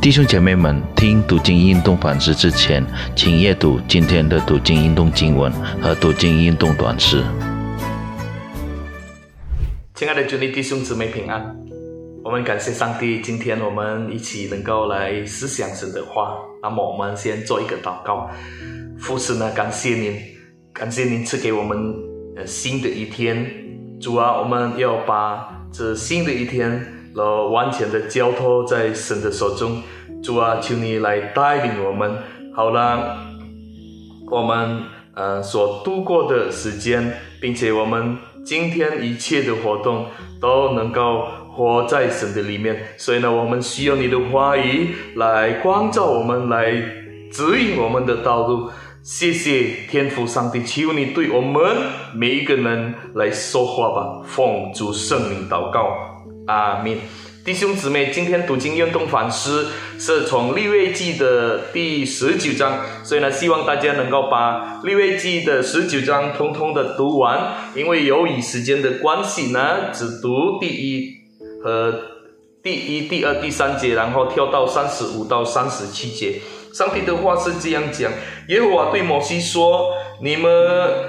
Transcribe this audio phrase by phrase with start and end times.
[0.00, 2.84] 弟兄姐妹们，听读经运动反思之前，
[3.16, 7.24] 请阅读今天的读经运动经文和读经运动短诗。
[9.94, 11.56] 亲爱的主内弟兄姊妹平安，
[12.22, 16.36] 我们感谢上帝，今天我们一起能够来思想神的话。
[16.62, 18.30] 那么我们先做一个祷告，
[18.98, 20.16] 父神呢，感谢您，
[20.72, 21.78] 感谢您赐给我们
[22.36, 23.44] 呃新的一天。
[24.00, 26.92] 主啊，我们要把这新的一天。
[27.16, 29.82] 了，完全的交托在神的手中，
[30.22, 32.18] 主啊，求你来带领我们，
[32.54, 33.16] 好了，
[34.30, 34.82] 我们
[35.14, 40.06] 呃所度过的时间，并且我们今天一切的活动
[40.40, 46.70] 都能够活在神的里面，所以呢，我们需要你的话语来光照我们，来
[47.32, 48.70] 指引我们的道路。
[49.02, 51.62] 谢谢天父上帝，求你对我们
[52.12, 56.15] 每一个人来说话吧，奉主圣名祷告。
[56.46, 56.96] 阿门，
[57.44, 59.68] 弟兄姊妹，今天读经运动反思
[59.98, 71.16] 是从立位记的第十九章，所以呢，希望大家能够把立位记的十九章通通的读完，因为由于时间的关系呢，只读第一
[71.64, 72.00] 和
[72.62, 76.40] 第一、第二、第三节，然后跳到三十五到三十七节。
[76.72, 78.12] 上帝的话是这样讲：
[78.48, 79.90] 耶和华对摩西说
[80.22, 80.50] ：“你们，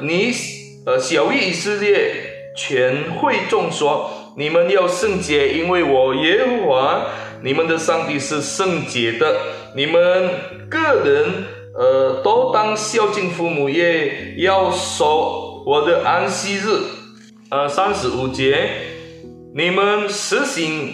[0.00, 0.32] 你
[0.86, 7.06] 呃，小以色列全会众说。”你们要圣洁，因为我耶和华
[7.42, 9.34] 你们的上帝是圣洁的。
[9.74, 10.30] 你们
[10.68, 16.68] 个人，呃，都当孝敬父母，也要守我的安息日。
[17.50, 18.68] 呃，三十五节，
[19.54, 20.92] 你们实行，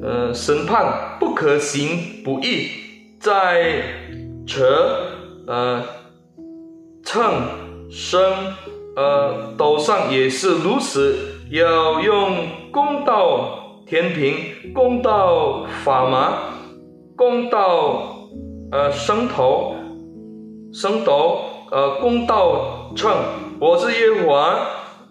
[0.00, 2.68] 呃，审判不可行不义，
[3.18, 3.82] 在
[4.46, 5.00] 车，
[5.48, 5.82] 呃，
[7.02, 7.42] 秤、
[7.90, 8.22] 升，
[8.94, 11.34] 呃，斗上也是如此。
[11.50, 12.36] 要用
[12.70, 16.38] 公道天平，公道法麻，
[17.16, 18.28] 公道
[18.70, 19.74] 呃升头，
[20.72, 23.10] 升斗呃公道秤。
[23.58, 24.60] 我是耶和华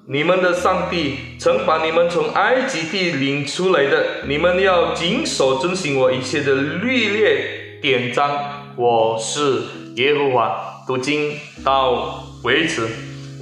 [0.07, 4.05] 你们的上帝，曾把你们从埃及地领出来的。
[4.27, 8.29] 你们要谨守遵行我一切的律列典章。
[8.75, 9.63] 我是
[9.95, 10.63] 耶和华。
[10.87, 11.33] 读经
[11.65, 12.87] 到为止，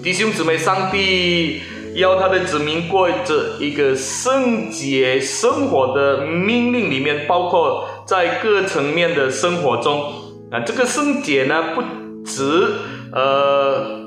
[0.02, 1.62] 弟兄姊妹，上帝。
[1.96, 10.04] 要他的子民过着一个圣洁生活的命令里面，包括在各层面的生活中
[10.52, 11.82] 啊，这个圣洁呢，不
[12.26, 12.44] 止
[13.14, 14.02] 呃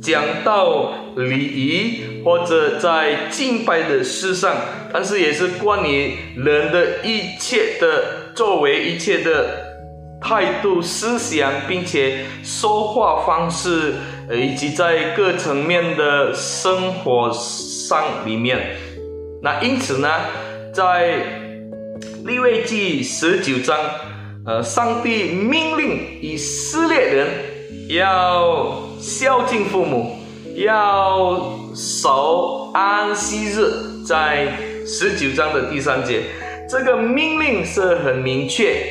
[0.00, 4.54] 讲到礼仪或者在敬拜的事上，
[4.92, 9.46] 但是也是关于人的一切的作为、一切的
[10.20, 13.94] 态度、思想，并且说话方式。
[14.34, 18.76] 以及在各层面的生活上里面，
[19.42, 20.08] 那因此呢，
[20.72, 21.16] 在
[22.24, 23.78] 利未记十九章，
[24.46, 27.26] 呃，上帝命令以色列人
[27.90, 30.16] 要孝敬父母，
[30.56, 33.70] 要守安息日，
[34.06, 34.46] 在
[34.86, 36.22] 十九章的第三节，
[36.70, 38.82] 这个命令是很明确，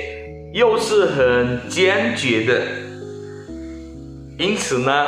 [0.53, 2.62] 又是很坚决的，
[4.41, 5.07] 因此呢。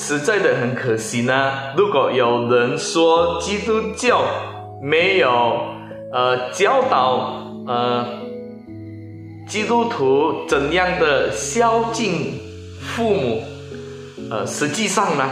[0.00, 1.50] 实在的很可惜呢。
[1.76, 4.22] 如果有人说基督教
[4.80, 5.60] 没有
[6.12, 8.06] 呃教导呃
[9.48, 12.38] 基督徒怎样的孝敬
[12.80, 13.42] 父母，
[14.30, 15.28] 呃，实际上呢，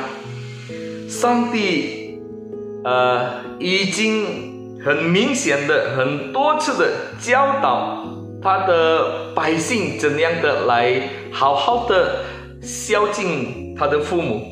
[1.08, 2.18] 上帝
[2.82, 8.04] 呃已经很明显的很多次的教导
[8.42, 12.24] 他的百姓怎样的来好好的
[12.66, 14.42] 孝敬他的父母。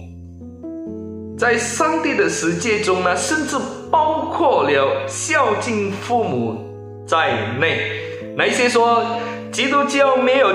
[1.36, 3.56] 在上帝的世界中呢，甚至
[3.90, 7.90] 包括了孝敬父母在内。
[8.36, 9.04] 那些说
[9.50, 10.52] 基督教没有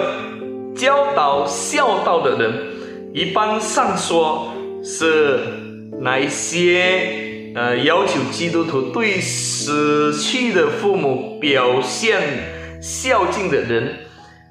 [0.73, 2.53] 教导孝道的人，
[3.13, 5.39] 一般上说是
[5.99, 12.21] 那一些呃要求基督徒对死去的父母表现
[12.81, 13.97] 孝敬的人，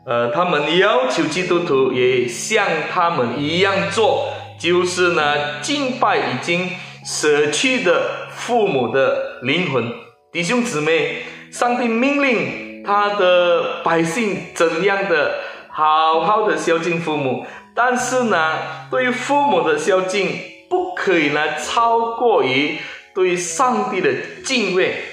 [0.09, 4.33] 呃，他们要求基督徒也像他们一样做。
[4.59, 6.71] 就是呢，敬拜已经
[7.05, 9.93] 舍去的父母的灵魂，
[10.33, 15.35] 弟兄姊妹，上帝命令他的百姓怎样的
[15.69, 18.55] 好好的孝敬父母，但是呢，
[18.91, 20.29] 对于父母的孝敬
[20.71, 22.79] 不可以呢超过于
[23.15, 24.13] 对上帝的
[24.43, 25.05] 敬畏。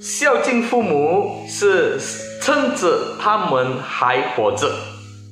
[0.00, 1.98] 孝敬父母是
[2.42, 4.68] 趁着他们还活着，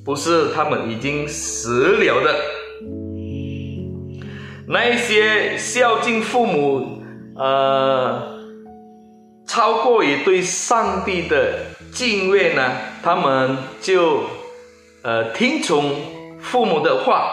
[0.05, 2.33] 不是他们已经死了的。
[4.69, 7.03] 那一些孝敬父母，
[7.35, 8.39] 呃，
[9.45, 12.71] 超过于对上帝的敬畏呢，
[13.03, 14.21] 他们就
[15.01, 17.29] 呃听从父母的话，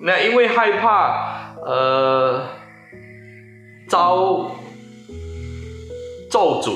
[0.00, 2.48] 那因为害怕呃
[3.88, 4.50] 遭
[6.30, 6.72] 咒诅，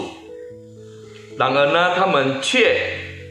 [1.38, 2.76] 然而呢，他们却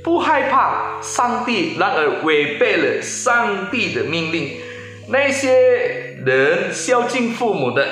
[0.03, 4.57] 不害怕上帝，然而违背了上帝的命令。
[5.09, 7.87] 那些人孝敬父母的，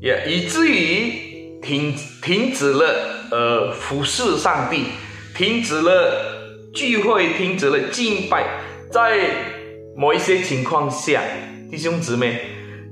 [0.00, 4.84] 也以至于停停止了呃服侍上帝，
[5.34, 8.44] 停止了聚会，停止了敬拜。
[8.90, 9.18] 在
[9.96, 11.22] 某一些情况下，
[11.70, 12.40] 弟兄姊妹，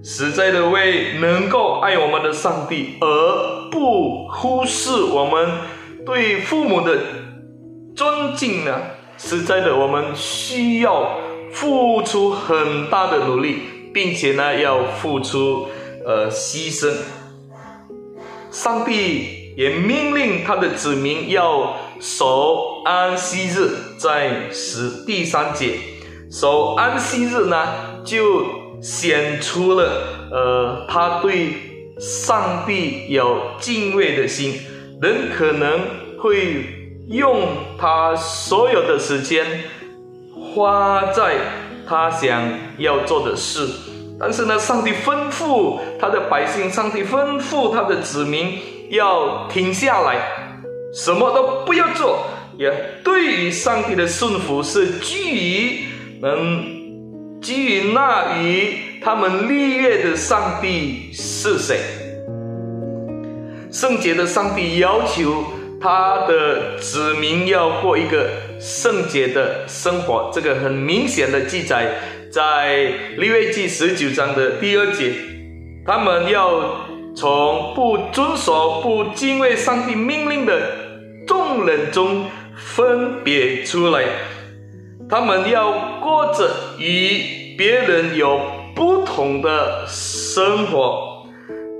[0.02, 5.48] 实在的为能够爱我们的上帝而不忽视我们
[6.06, 6.98] 对父母的
[7.94, 8.80] 尊敬呢？
[9.18, 11.18] 实在的，我们需要。
[11.52, 13.62] 付出很大的努力，
[13.94, 15.68] 并且呢，要付出
[16.04, 16.92] 呃牺牲。
[18.50, 25.78] 上帝也命令他的子民要守安息日，在十第三节
[26.30, 31.54] 守安息日呢，就显出了呃他对
[31.98, 34.60] 上帝有敬畏的心。
[35.00, 35.80] 人可能
[36.18, 36.64] 会
[37.08, 37.48] 用
[37.78, 39.44] 他所有的时间。
[40.54, 41.36] 花在
[41.86, 42.42] 他想
[42.78, 43.68] 要做的事，
[44.18, 48.58] 但是呢，上帝吩咐他的百姓，上帝吩咐他的子民
[48.90, 50.16] 要停下来，
[50.94, 52.26] 什么都不要做。
[52.58, 52.72] 也
[53.04, 55.84] 对于上帝的顺服是基于
[56.22, 56.64] 能
[57.42, 61.78] 基于那与他们立约的上帝是谁？
[63.78, 65.44] 圣洁的上帝要求
[65.78, 68.26] 他的子民要过一个。
[68.58, 71.94] 圣洁的生活，这个很明显的记载
[72.32, 72.84] 在
[73.18, 75.12] 利未记十九章的第二节。
[75.84, 80.58] 他们要从不遵守、不敬畏上帝命令的
[81.26, 82.24] 众人中
[82.56, 84.04] 分别出来，
[85.10, 88.40] 他们要过着与别人有
[88.74, 91.05] 不同的生活。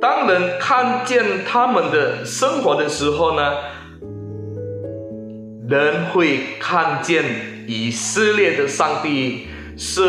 [0.01, 3.53] 当人看见他们的生活的时候呢？
[5.69, 7.25] 人会看见
[7.67, 10.01] 以色列的上帝是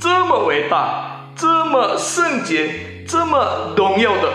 [0.00, 4.32] 这么伟大、这么圣洁、这么荣耀的。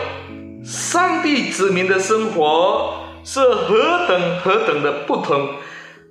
[0.64, 5.56] 上帝子民的生活是何等何等的不同。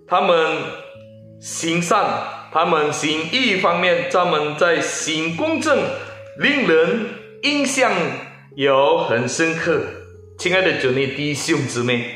[0.08, 0.56] 他们
[1.40, 2.04] 行善，
[2.52, 5.78] 他们行义方面，他们在行公正，
[6.38, 7.06] 令人
[7.42, 7.92] 印象
[8.58, 9.81] 有很深刻。
[10.37, 12.06] 亲爱的主内弟兄姊妹。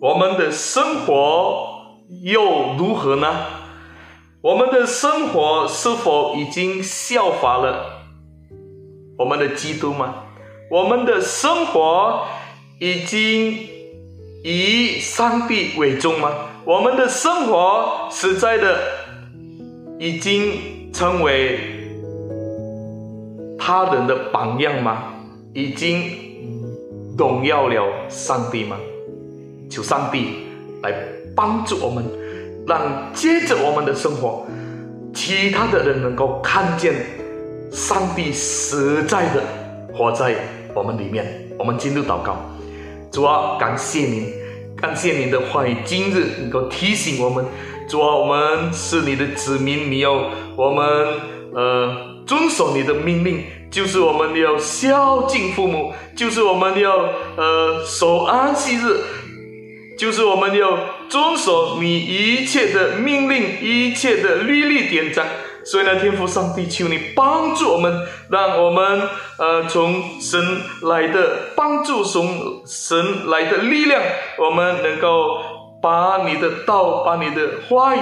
[0.00, 3.26] 我们的生活又如何呢？
[4.40, 8.04] 我们的生活是否已经效法了
[9.18, 10.26] 我们的基督吗？
[10.70, 12.24] 我们的生活
[12.78, 13.58] 已经
[14.44, 16.30] 以上帝为重吗？
[16.64, 18.78] 我们的生活实在的
[19.98, 21.58] 已经成为
[23.58, 25.14] 他人的榜样吗？
[25.54, 26.10] 已经
[27.16, 28.76] 荣耀了上帝吗？
[29.70, 30.46] 求上帝
[30.82, 30.92] 来
[31.34, 32.04] 帮助我们，
[32.66, 34.46] 让接着我们的生活，
[35.14, 36.94] 其他的人能够看见
[37.70, 39.42] 上帝实在的
[39.92, 40.34] 活在
[40.74, 41.26] 我们里面。
[41.58, 42.36] 我们进入祷告，
[43.10, 44.32] 主啊，感谢您，
[44.76, 47.44] 感谢您的话语，今日能够提醒我们，
[47.88, 50.86] 主啊，我们是你的子民，你要我们
[51.52, 51.96] 呃
[52.26, 59.00] 遵守你的命令，就是我们要孝敬父母，就是我们要呃守安息日。
[59.98, 65.26] 就是我们要遵守你一切的命令，一切的律例典章。
[65.64, 69.02] 所以呢，天父上帝，求你帮助我们，让我们
[69.38, 70.40] 呃从神
[70.82, 74.00] 来的帮助，从神来的力量，
[74.38, 75.40] 我们能够
[75.82, 78.00] 把你的道，把你的话语，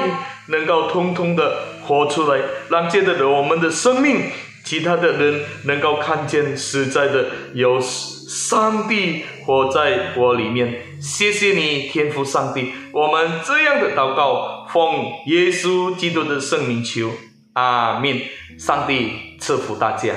[0.48, 1.56] 能够通通的
[1.86, 4.20] 活出来，让接着的我们的生命，
[4.66, 7.80] 其他的人能够看见实在的有。
[8.28, 12.72] 上帝活在我里面，谢谢你，天父上帝。
[12.90, 17.12] 我们这样的祷告，奉耶稣基督的圣名求，
[17.52, 18.20] 阿门。
[18.58, 20.12] 上帝赐福大家。